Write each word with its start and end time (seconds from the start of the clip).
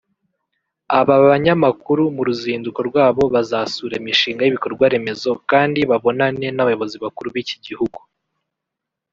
Aba 0.99 1.15
banyamakuru 1.29 2.03
mu 2.15 2.21
ruzinduko 2.27 2.79
rwabo 2.89 3.23
bazasura 3.33 3.93
imishinga 4.01 4.41
y’ibikorwa 4.43 4.85
remezo 4.93 5.31
kandi 5.51 5.79
babonane 5.89 6.47
n’abayobozi 6.51 6.95
bakuru 7.03 7.27
b’iki 7.35 7.57
gihugu 7.65 7.99